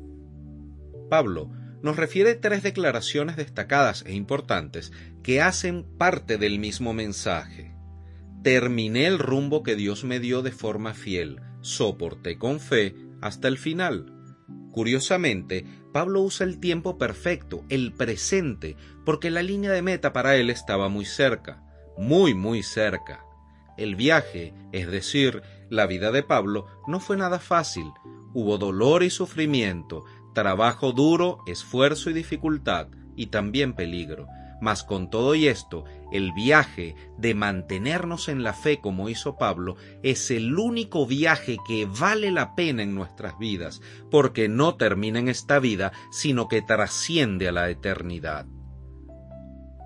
Pablo 1.10 1.52
nos 1.82 1.98
refiere 1.98 2.36
tres 2.36 2.64
declaraciones 2.64 3.36
destacadas 3.36 4.06
e 4.08 4.14
importantes 4.14 4.94
que 5.22 5.42
hacen 5.42 5.86
parte 5.98 6.38
del 6.38 6.58
mismo 6.58 6.94
mensaje. 6.94 7.76
Terminé 8.42 9.06
el 9.08 9.20
rumbo 9.20 9.64
que 9.64 9.76
Dios 9.76 10.06
me 10.06 10.20
dio 10.20 10.42
de 10.42 10.52
forma 10.52 10.94
fiel, 10.94 11.42
soporté 11.62 12.38
con 12.38 12.62
fe 12.62 12.96
hasta 13.22 13.50
el 13.50 13.58
final. 13.58 14.14
Curiosamente, 14.72 15.66
Pablo 15.92 16.22
usa 16.22 16.46
el 16.46 16.60
tiempo 16.60 16.98
perfecto, 16.98 17.64
el 17.70 17.94
presente, 17.94 18.76
porque 19.06 19.30
la 19.30 19.44
línea 19.44 19.72
de 19.72 19.82
meta 19.82 20.14
para 20.14 20.38
él 20.38 20.50
estaba 20.50 20.90
muy 20.90 21.06
cerca, 21.06 21.62
muy, 21.98 22.34
muy 22.34 22.64
cerca. 22.64 23.26
El 23.78 23.96
viaje, 23.96 24.54
es 24.72 24.90
decir, 24.90 25.42
la 25.70 25.88
vida 25.88 26.12
de 26.12 26.24
Pablo, 26.24 26.68
no 26.88 27.00
fue 27.00 27.18
nada 27.18 27.40
fácil. 27.40 27.92
Hubo 28.34 28.58
dolor 28.58 29.04
y 29.04 29.10
sufrimiento, 29.10 30.06
trabajo 30.34 30.92
duro, 30.92 31.40
esfuerzo 31.48 32.10
y 32.10 32.14
dificultad, 32.14 32.88
y 33.16 33.28
también 33.28 33.74
peligro. 33.74 34.28
Mas 34.62 34.84
con 34.84 35.10
todo 35.10 35.36
y 35.36 35.48
esto, 35.48 35.84
el 36.12 36.32
viaje 36.32 36.96
de 37.18 37.36
mantenernos 37.36 38.30
en 38.30 38.44
la 38.44 38.54
fe 38.54 38.80
como 38.80 39.10
hizo 39.10 39.36
Pablo 39.38 39.76
es 40.04 40.32
el 40.32 40.58
único 40.58 41.06
viaje 41.06 41.58
que 41.68 41.86
vale 41.86 42.32
la 42.32 42.56
pena 42.56 42.84
en 42.84 42.96
nuestras 42.96 43.38
vidas, 43.38 43.82
porque 44.10 44.48
no 44.48 44.76
termina 44.76 45.20
en 45.20 45.28
esta 45.28 45.60
vida, 45.60 45.92
sino 46.12 46.48
que 46.48 46.62
trasciende 46.62 47.50
a 47.50 47.52
la 47.52 47.70
eternidad. 47.70 48.46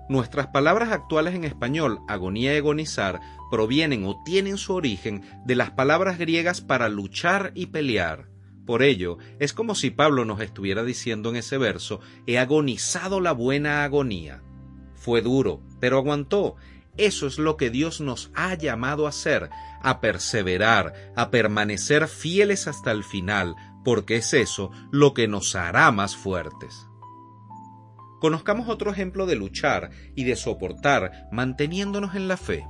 Nuestras 0.08 0.46
palabras 0.46 0.90
actuales 0.90 1.34
en 1.34 1.44
español, 1.44 2.00
agonía 2.08 2.54
y 2.54 2.58
agonizar, 2.58 3.20
provienen 3.50 4.04
o 4.06 4.22
tienen 4.24 4.56
su 4.56 4.72
origen 4.72 5.22
de 5.44 5.54
las 5.54 5.70
palabras 5.70 6.18
griegas 6.18 6.62
para 6.62 6.88
luchar 6.88 7.52
y 7.54 7.66
pelear. 7.66 8.28
Por 8.64 8.82
ello, 8.82 9.18
es 9.38 9.52
como 9.52 9.74
si 9.74 9.90
Pablo 9.90 10.24
nos 10.24 10.40
estuviera 10.40 10.82
diciendo 10.82 11.28
en 11.28 11.36
ese 11.36 11.58
verso, 11.58 12.00
he 12.26 12.38
agonizado 12.38 13.20
la 13.20 13.32
buena 13.32 13.84
agonía. 13.84 14.42
Fue 14.94 15.20
duro, 15.20 15.62
pero 15.78 15.98
aguantó. 15.98 16.56
Eso 16.96 17.26
es 17.26 17.38
lo 17.38 17.56
que 17.56 17.70
Dios 17.70 18.00
nos 18.00 18.30
ha 18.34 18.54
llamado 18.54 19.06
a 19.06 19.10
hacer, 19.10 19.50
a 19.82 20.00
perseverar, 20.00 21.12
a 21.16 21.30
permanecer 21.30 22.08
fieles 22.08 22.66
hasta 22.66 22.90
el 22.90 23.04
final, 23.04 23.54
porque 23.84 24.16
es 24.16 24.34
eso 24.34 24.70
lo 24.90 25.14
que 25.14 25.28
nos 25.28 25.54
hará 25.54 25.90
más 25.92 26.16
fuertes. 26.16 26.87
Conozcamos 28.20 28.68
otro 28.68 28.90
ejemplo 28.90 29.26
de 29.26 29.36
luchar 29.36 29.90
y 30.14 30.24
de 30.24 30.36
soportar 30.36 31.28
manteniéndonos 31.30 32.14
en 32.14 32.28
la 32.28 32.36
fe. 32.36 32.64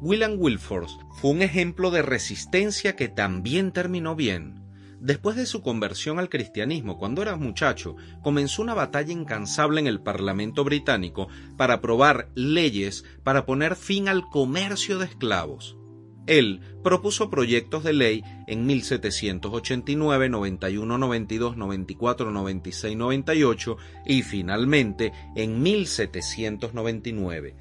William 0.00 0.36
Wilforce 0.38 0.96
fue 1.20 1.30
un 1.30 1.42
ejemplo 1.42 1.90
de 1.90 2.02
resistencia 2.02 2.96
que 2.96 3.08
también 3.08 3.70
terminó 3.70 4.16
bien. 4.16 4.60
Después 4.98 5.36
de 5.36 5.46
su 5.46 5.62
conversión 5.62 6.18
al 6.18 6.28
cristianismo 6.28 6.98
cuando 6.98 7.22
era 7.22 7.36
muchacho, 7.36 7.96
comenzó 8.22 8.62
una 8.62 8.74
batalla 8.74 9.12
incansable 9.12 9.80
en 9.80 9.86
el 9.86 10.02
Parlamento 10.02 10.64
británico 10.64 11.28
para 11.56 11.74
aprobar 11.74 12.28
leyes 12.34 13.04
para 13.22 13.46
poner 13.46 13.76
fin 13.76 14.08
al 14.08 14.28
comercio 14.28 14.98
de 14.98 15.06
esclavos. 15.06 15.79
Él 16.26 16.60
propuso 16.82 17.30
proyectos 17.30 17.84
de 17.84 17.92
ley 17.92 18.24
en 18.46 18.66
1789, 18.66 20.28
91, 20.28 20.98
92, 20.98 21.56
94, 21.56 22.30
96, 22.30 22.96
98 22.96 23.76
y 24.06 24.22
finalmente 24.22 25.12
en 25.36 25.62
1799. 25.62 27.56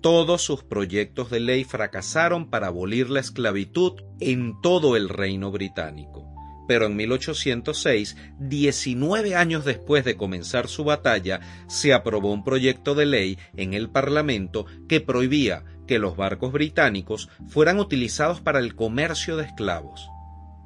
Todos 0.00 0.42
sus 0.42 0.64
proyectos 0.64 1.30
de 1.30 1.40
ley 1.40 1.64
fracasaron 1.64 2.48
para 2.48 2.68
abolir 2.68 3.10
la 3.10 3.20
esclavitud 3.20 4.00
en 4.18 4.60
todo 4.62 4.96
el 4.96 5.08
reino 5.08 5.50
británico 5.50 6.30
pero 6.70 6.86
en 6.86 6.94
1806, 6.94 8.16
19 8.38 9.34
años 9.34 9.64
después 9.64 10.04
de 10.04 10.16
comenzar 10.16 10.68
su 10.68 10.84
batalla, 10.84 11.40
se 11.66 11.92
aprobó 11.92 12.32
un 12.32 12.44
proyecto 12.44 12.94
de 12.94 13.06
ley 13.06 13.38
en 13.56 13.74
el 13.74 13.90
Parlamento 13.90 14.66
que 14.88 15.00
prohibía 15.00 15.64
que 15.90 15.98
los 15.98 16.16
barcos 16.16 16.52
británicos 16.52 17.28
fueran 17.48 17.80
utilizados 17.80 18.40
para 18.40 18.60
el 18.60 18.76
comercio 18.76 19.36
de 19.36 19.42
esclavos. 19.42 20.08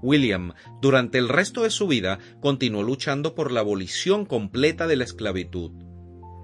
William, 0.02 0.52
durante 0.82 1.16
el 1.16 1.30
resto 1.30 1.62
de 1.62 1.70
su 1.70 1.86
vida, 1.86 2.18
continuó 2.42 2.82
luchando 2.82 3.34
por 3.34 3.50
la 3.50 3.60
abolición 3.60 4.26
completa 4.26 4.86
de 4.86 4.96
la 4.96 5.04
esclavitud. 5.04 5.70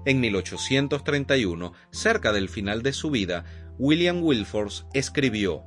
En 0.07 0.19
1831, 0.19 1.73
cerca 1.91 2.33
del 2.33 2.49
final 2.49 2.81
de 2.81 2.91
su 2.91 3.11
vida, 3.11 3.45
William 3.77 4.23
Wilforce 4.23 4.85
escribió 4.95 5.61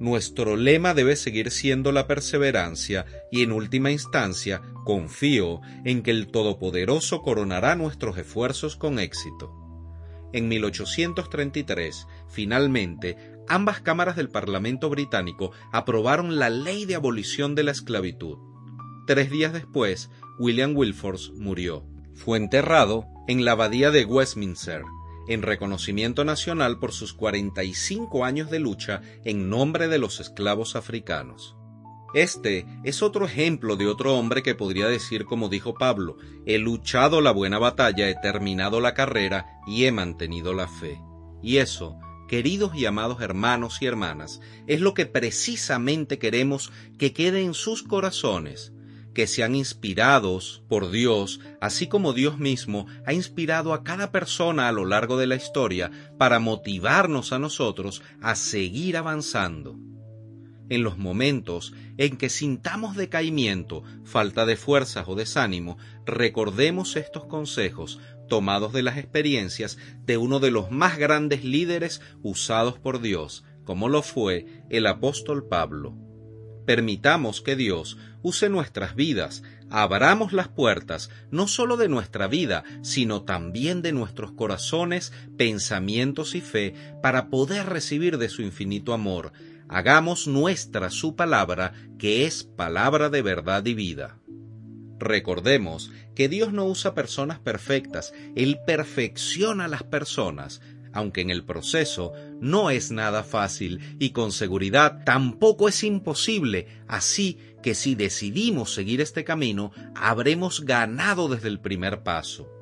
nuestro 0.00 0.56
lema 0.56 0.94
debe 0.94 1.14
seguir 1.14 1.52
siendo 1.52 1.92
la 1.92 2.08
perseverancia 2.08 3.06
y 3.30 3.44
en 3.44 3.52
última 3.52 3.92
instancia 3.92 4.60
confío 4.84 5.60
en 5.84 6.02
que 6.02 6.10
el 6.10 6.26
Todopoderoso 6.26 7.22
coronará 7.22 7.76
nuestros 7.76 8.18
esfuerzos 8.18 8.74
con 8.74 8.98
éxito. 8.98 9.61
En 10.32 10.48
1833, 10.48 12.06
finalmente, 12.28 13.16
ambas 13.48 13.80
cámaras 13.80 14.16
del 14.16 14.28
Parlamento 14.28 14.88
británico 14.88 15.52
aprobaron 15.72 16.38
la 16.38 16.50
ley 16.50 16.86
de 16.86 16.94
abolición 16.94 17.54
de 17.54 17.64
la 17.64 17.72
esclavitud. 17.72 18.38
Tres 19.06 19.30
días 19.30 19.52
después, 19.52 20.10
William 20.38 20.76
Wilforce 20.76 21.32
murió. 21.34 21.84
Fue 22.14 22.38
enterrado 22.38 23.06
en 23.28 23.44
la 23.44 23.52
abadía 23.52 23.90
de 23.90 24.04
Westminster, 24.04 24.82
en 25.28 25.42
reconocimiento 25.42 26.24
nacional 26.24 26.78
por 26.78 26.92
sus 26.92 27.12
45 27.12 28.24
años 28.24 28.50
de 28.50 28.58
lucha 28.58 29.02
en 29.24 29.48
nombre 29.50 29.88
de 29.88 29.98
los 29.98 30.20
esclavos 30.20 30.76
africanos. 30.76 31.56
Este 32.14 32.66
es 32.84 33.02
otro 33.02 33.24
ejemplo 33.24 33.76
de 33.76 33.86
otro 33.86 34.16
hombre 34.18 34.42
que 34.42 34.54
podría 34.54 34.86
decir 34.86 35.24
como 35.24 35.48
dijo 35.48 35.74
Pablo, 35.74 36.18
he 36.44 36.58
luchado 36.58 37.22
la 37.22 37.30
buena 37.30 37.58
batalla, 37.58 38.10
he 38.10 38.14
terminado 38.14 38.80
la 38.80 38.92
carrera 38.92 39.46
y 39.66 39.84
he 39.84 39.92
mantenido 39.92 40.52
la 40.52 40.68
fe. 40.68 41.00
Y 41.42 41.56
eso, 41.56 41.96
queridos 42.28 42.74
y 42.74 42.84
amados 42.84 43.22
hermanos 43.22 43.78
y 43.80 43.86
hermanas, 43.86 44.40
es 44.66 44.80
lo 44.82 44.92
que 44.92 45.06
precisamente 45.06 46.18
queremos 46.18 46.70
que 46.98 47.14
quede 47.14 47.42
en 47.42 47.54
sus 47.54 47.82
corazones, 47.82 48.74
que 49.14 49.26
sean 49.26 49.54
inspirados 49.54 50.62
por 50.68 50.90
Dios, 50.90 51.40
así 51.62 51.86
como 51.86 52.12
Dios 52.12 52.38
mismo 52.38 52.86
ha 53.06 53.14
inspirado 53.14 53.72
a 53.72 53.84
cada 53.84 54.12
persona 54.12 54.68
a 54.68 54.72
lo 54.72 54.84
largo 54.84 55.16
de 55.16 55.26
la 55.26 55.36
historia 55.36 55.90
para 56.18 56.40
motivarnos 56.40 57.32
a 57.32 57.38
nosotros 57.38 58.02
a 58.20 58.34
seguir 58.34 58.98
avanzando. 58.98 59.78
En 60.72 60.84
los 60.84 60.96
momentos 60.96 61.74
en 61.98 62.16
que 62.16 62.30
sintamos 62.30 62.96
decaimiento, 62.96 63.82
falta 64.04 64.46
de 64.46 64.56
fuerzas 64.56 65.04
o 65.06 65.14
desánimo, 65.14 65.76
recordemos 66.06 66.96
estos 66.96 67.26
consejos 67.26 68.00
tomados 68.26 68.72
de 68.72 68.82
las 68.82 68.96
experiencias 68.96 69.76
de 70.06 70.16
uno 70.16 70.40
de 70.40 70.50
los 70.50 70.70
más 70.70 70.96
grandes 70.96 71.44
líderes 71.44 72.00
usados 72.22 72.78
por 72.78 73.02
Dios, 73.02 73.44
como 73.64 73.90
lo 73.90 74.00
fue 74.00 74.62
el 74.70 74.86
apóstol 74.86 75.46
Pablo. 75.46 75.94
Permitamos 76.64 77.42
que 77.42 77.54
Dios 77.54 77.98
use 78.22 78.48
nuestras 78.48 78.94
vidas, 78.94 79.42
abramos 79.68 80.32
las 80.32 80.48
puertas 80.48 81.10
no 81.30 81.48
sólo 81.48 81.76
de 81.76 81.90
nuestra 81.90 82.28
vida, 82.28 82.64
sino 82.80 83.24
también 83.24 83.82
de 83.82 83.92
nuestros 83.92 84.32
corazones, 84.32 85.12
pensamientos 85.36 86.34
y 86.34 86.40
fe 86.40 86.72
para 87.02 87.28
poder 87.28 87.66
recibir 87.66 88.16
de 88.16 88.30
su 88.30 88.40
infinito 88.40 88.94
amor. 88.94 89.34
Hagamos 89.72 90.28
nuestra 90.28 90.90
su 90.90 91.16
palabra, 91.16 91.72
que 91.98 92.26
es 92.26 92.44
palabra 92.44 93.08
de 93.08 93.22
verdad 93.22 93.64
y 93.64 93.72
vida. 93.72 94.18
Recordemos 94.98 95.90
que 96.14 96.28
Dios 96.28 96.52
no 96.52 96.66
usa 96.66 96.94
personas 96.94 97.38
perfectas, 97.38 98.12
Él 98.36 98.58
perfecciona 98.66 99.64
a 99.64 99.68
las 99.68 99.82
personas, 99.82 100.60
aunque 100.92 101.22
en 101.22 101.30
el 101.30 101.46
proceso 101.46 102.12
no 102.38 102.68
es 102.68 102.90
nada 102.90 103.24
fácil 103.24 103.96
y 103.98 104.10
con 104.10 104.30
seguridad 104.30 105.04
tampoco 105.06 105.70
es 105.70 105.82
imposible, 105.84 106.66
así 106.86 107.38
que 107.62 107.74
si 107.74 107.94
decidimos 107.94 108.74
seguir 108.74 109.00
este 109.00 109.24
camino, 109.24 109.72
habremos 109.94 110.66
ganado 110.66 111.30
desde 111.30 111.48
el 111.48 111.60
primer 111.60 112.02
paso. 112.02 112.61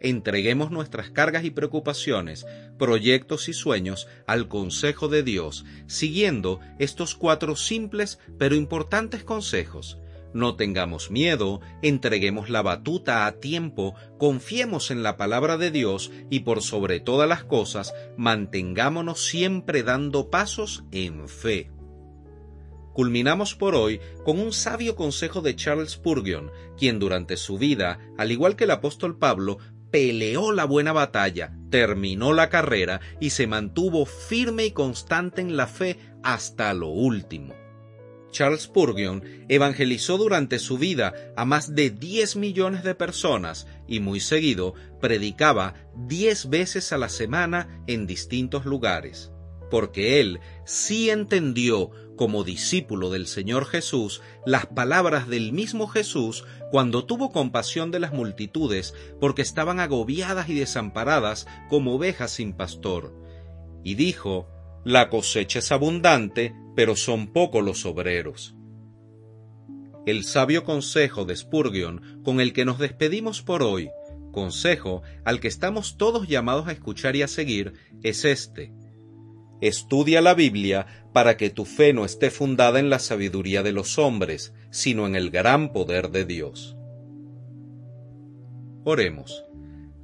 Entreguemos 0.00 0.70
nuestras 0.70 1.10
cargas 1.10 1.44
y 1.44 1.50
preocupaciones, 1.50 2.46
proyectos 2.78 3.48
y 3.48 3.52
sueños 3.52 4.08
al 4.26 4.48
consejo 4.48 5.08
de 5.08 5.22
Dios, 5.22 5.64
siguiendo 5.86 6.60
estos 6.78 7.14
cuatro 7.14 7.56
simples 7.56 8.18
pero 8.38 8.54
importantes 8.54 9.24
consejos 9.24 9.98
no 10.32 10.56
tengamos 10.56 11.10
miedo, 11.10 11.60
entreguemos 11.82 12.50
la 12.50 12.62
batuta 12.62 13.26
a 13.26 13.32
tiempo, 13.32 13.94
confiemos 14.18 14.90
en 14.90 15.02
la 15.02 15.16
palabra 15.16 15.56
de 15.56 15.70
Dios 15.70 16.10
y 16.28 16.40
por 16.40 16.62
sobre 16.62 17.00
todas 17.00 17.28
las 17.28 17.44
cosas 17.44 17.94
mantengámonos 18.16 19.24
siempre 19.24 19.82
dando 19.82 20.30
pasos 20.30 20.84
en 20.92 21.28
fe. 21.28 21.70
Culminamos 22.92 23.54
por 23.54 23.74
hoy 23.74 24.00
con 24.24 24.40
un 24.40 24.52
sabio 24.52 24.96
consejo 24.96 25.40
de 25.40 25.54
Charles 25.54 25.92
Spurgeon, 25.92 26.50
quien 26.76 26.98
durante 26.98 27.36
su 27.36 27.56
vida, 27.56 28.00
al 28.18 28.32
igual 28.32 28.56
que 28.56 28.64
el 28.64 28.72
apóstol 28.72 29.18
Pablo, 29.18 29.58
peleó 29.90 30.52
la 30.52 30.64
buena 30.64 30.92
batalla, 30.92 31.52
terminó 31.70 32.32
la 32.32 32.48
carrera 32.48 33.00
y 33.20 33.30
se 33.30 33.46
mantuvo 33.46 34.06
firme 34.06 34.66
y 34.66 34.70
constante 34.72 35.40
en 35.40 35.56
la 35.56 35.66
fe 35.66 35.98
hasta 36.22 36.72
lo 36.74 36.88
último. 36.88 37.54
Charles 38.30 38.62
Spurgeon 38.62 39.22
evangelizó 39.48 40.18
durante 40.18 40.58
su 40.58 40.78
vida 40.78 41.14
a 41.36 41.44
más 41.44 41.74
de 41.74 41.90
10 41.90 42.36
millones 42.36 42.84
de 42.84 42.94
personas 42.94 43.66
y 43.86 44.00
muy 44.00 44.20
seguido 44.20 44.74
predicaba 45.00 45.74
10 45.96 46.50
veces 46.50 46.92
a 46.92 46.98
la 46.98 47.08
semana 47.08 47.82
en 47.86 48.06
distintos 48.06 48.66
lugares, 48.66 49.32
porque 49.70 50.20
él 50.20 50.40
sí 50.66 51.10
entendió 51.10 51.90
como 52.18 52.44
discípulo 52.44 53.08
del 53.08 53.26
Señor 53.26 53.64
Jesús 53.64 54.20
las 54.44 54.66
palabras 54.66 55.28
del 55.28 55.52
mismo 55.52 55.86
Jesús 55.86 56.44
cuando 56.70 57.06
tuvo 57.06 57.30
compasión 57.32 57.90
de 57.90 58.00
las 58.00 58.12
multitudes 58.12 58.92
porque 59.20 59.40
estaban 59.40 59.80
agobiadas 59.80 60.50
y 60.50 60.54
desamparadas 60.54 61.46
como 61.70 61.94
ovejas 61.94 62.32
sin 62.32 62.52
pastor. 62.52 63.14
Y 63.82 63.94
dijo, 63.94 64.50
La 64.84 65.08
cosecha 65.08 65.60
es 65.60 65.72
abundante, 65.72 66.54
pero 66.76 66.96
son 66.96 67.32
pocos 67.32 67.64
los 67.64 67.86
obreros. 67.86 68.54
El 70.04 70.24
sabio 70.24 70.64
consejo 70.64 71.24
de 71.24 71.36
Spurgeon 71.36 72.22
con 72.24 72.40
el 72.40 72.52
que 72.52 72.66
nos 72.66 72.78
despedimos 72.78 73.42
por 73.42 73.62
hoy, 73.62 73.90
consejo 74.32 75.02
al 75.24 75.40
que 75.40 75.48
estamos 75.48 75.96
todos 75.96 76.28
llamados 76.28 76.66
a 76.68 76.72
escuchar 76.72 77.16
y 77.16 77.22
a 77.22 77.28
seguir, 77.28 77.74
es 78.02 78.24
este 78.24 78.72
Estudia 79.60 80.20
la 80.20 80.34
Biblia 80.34 80.86
para 81.18 81.36
que 81.36 81.50
tu 81.50 81.64
fe 81.64 81.92
no 81.92 82.04
esté 82.04 82.30
fundada 82.30 82.78
en 82.78 82.90
la 82.90 83.00
sabiduría 83.00 83.64
de 83.64 83.72
los 83.72 83.98
hombres, 83.98 84.54
sino 84.70 85.04
en 85.04 85.16
el 85.16 85.32
gran 85.32 85.72
poder 85.72 86.12
de 86.12 86.24
Dios. 86.24 86.76
Oremos. 88.84 89.44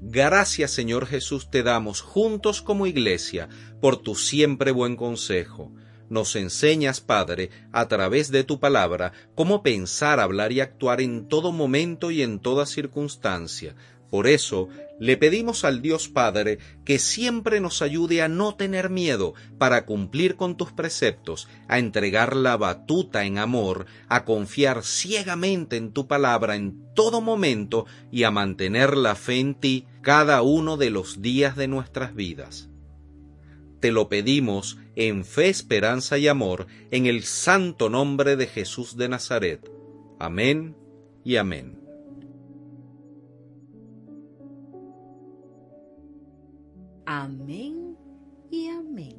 Gracias 0.00 0.72
Señor 0.72 1.06
Jesús 1.06 1.52
te 1.52 1.62
damos 1.62 2.00
juntos 2.00 2.62
como 2.62 2.88
iglesia 2.88 3.48
por 3.80 3.98
tu 3.98 4.16
siempre 4.16 4.72
buen 4.72 4.96
consejo. 4.96 5.72
Nos 6.10 6.34
enseñas, 6.34 7.00
Padre, 7.00 7.50
a 7.70 7.86
través 7.86 8.32
de 8.32 8.42
tu 8.42 8.58
palabra, 8.58 9.12
cómo 9.36 9.62
pensar, 9.62 10.18
hablar 10.18 10.50
y 10.50 10.58
actuar 10.58 11.00
en 11.00 11.28
todo 11.28 11.52
momento 11.52 12.10
y 12.10 12.22
en 12.22 12.40
toda 12.40 12.66
circunstancia, 12.66 13.76
por 14.14 14.28
eso 14.28 14.68
le 15.00 15.16
pedimos 15.16 15.64
al 15.64 15.82
Dios 15.82 16.08
Padre 16.08 16.60
que 16.84 17.00
siempre 17.00 17.58
nos 17.58 17.82
ayude 17.82 18.22
a 18.22 18.28
no 18.28 18.54
tener 18.54 18.88
miedo 18.88 19.34
para 19.58 19.86
cumplir 19.86 20.36
con 20.36 20.56
tus 20.56 20.70
preceptos, 20.70 21.48
a 21.66 21.80
entregar 21.80 22.36
la 22.36 22.56
batuta 22.56 23.24
en 23.24 23.38
amor, 23.38 23.86
a 24.06 24.24
confiar 24.24 24.84
ciegamente 24.84 25.76
en 25.76 25.90
tu 25.90 26.06
palabra 26.06 26.54
en 26.54 26.94
todo 26.94 27.20
momento 27.20 27.86
y 28.12 28.22
a 28.22 28.30
mantener 28.30 28.96
la 28.96 29.16
fe 29.16 29.40
en 29.40 29.56
ti 29.56 29.84
cada 30.00 30.42
uno 30.42 30.76
de 30.76 30.90
los 30.90 31.20
días 31.20 31.56
de 31.56 31.66
nuestras 31.66 32.14
vidas. 32.14 32.68
Te 33.80 33.90
lo 33.90 34.08
pedimos 34.08 34.78
en 34.94 35.24
fe, 35.24 35.48
esperanza 35.48 36.18
y 36.18 36.28
amor, 36.28 36.68
en 36.92 37.06
el 37.06 37.24
santo 37.24 37.90
nombre 37.90 38.36
de 38.36 38.46
Jesús 38.46 38.96
de 38.96 39.08
Nazaret. 39.08 39.68
Amén 40.20 40.76
y 41.24 41.34
amén. 41.34 41.83
Amén 47.16 47.96
y 48.50 48.68
amén. 48.68 49.14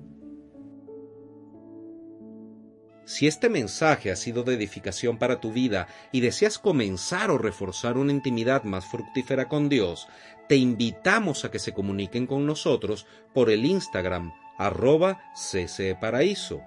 Si 3.06 3.26
este 3.26 3.48
mensaje 3.48 4.12
ha 4.12 4.18
sido 4.18 4.44
de 4.44 4.56
edificación 4.56 5.18
para 5.18 5.40
tu 5.40 5.54
vida 5.54 5.88
y 6.12 6.20
deseas 6.20 6.60
comenzar 6.60 7.32
o 7.32 7.38
reforzar 7.38 7.98
una 7.98 8.12
intimidad 8.12 8.64
más 8.64 8.86
fructífera 8.86 9.48
con 9.48 9.70
Dios, 9.70 10.10
te 10.50 10.58
invitamos 10.58 11.46
a 11.46 11.52
que 11.52 11.60
se 11.60 11.74
comuniquen 11.74 12.28
con 12.28 12.46
nosotros 12.46 13.06
por 13.34 13.50
el 13.50 13.64
Instagram 13.64 14.34
arroba 14.58 15.22
ccparaíso 15.34 16.62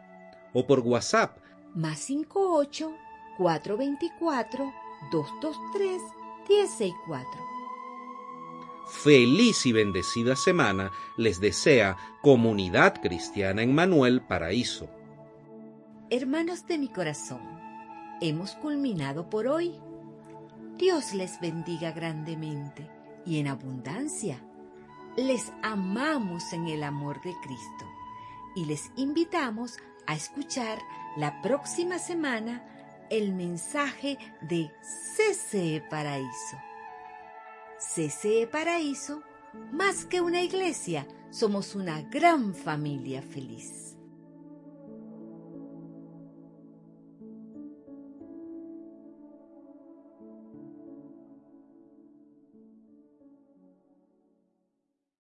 o 0.55 0.67
por 0.67 0.81
WhatsApp 0.81 1.37
más 1.75 1.99
58 1.99 2.91
424 3.37 4.73
223 5.13 6.03
164 6.47 7.48
feliz 8.89 9.67
y 9.67 9.73
bendecida 9.73 10.35
semana 10.35 10.91
les 11.17 11.41
desea 11.41 11.97
Comunidad 12.23 13.01
Cristiana 13.01 13.63
en 13.63 13.75
Manuel 13.75 14.23
Paraíso. 14.23 14.89
Hermanos 16.11 16.67
de 16.67 16.79
mi 16.79 16.89
corazón, 16.89 17.43
hemos 18.21 18.55
culminado 18.57 19.29
por 19.29 19.47
hoy. 19.47 19.75
Dios 20.77 21.13
les 21.13 21.39
bendiga 21.41 21.93
grandemente 21.93 22.89
y 23.27 23.39
en 23.39 23.49
abundancia. 23.49 24.43
Les 25.17 25.53
amamos 25.63 26.53
en 26.53 26.69
el 26.69 26.83
amor 26.83 27.21
de 27.23 27.35
Cristo 27.43 27.85
y 28.55 28.65
les 28.65 28.91
invitamos 28.97 29.77
a 30.07 30.15
escuchar 30.15 30.79
la 31.17 31.43
próxima 31.43 31.99
semana 31.99 32.65
el 33.11 33.33
mensaje 33.33 34.19
de 34.41 34.71
CCE 35.17 35.83
Paraíso. 35.91 36.68
CCE 37.79 38.49
Paraíso, 38.49 39.23
más 39.73 40.05
que 40.05 40.21
una 40.21 40.43
iglesia, 40.43 41.07
somos 41.31 41.77
una 41.77 42.03
gran 42.03 42.53
familia 42.53 43.23
feliz. 43.23 43.88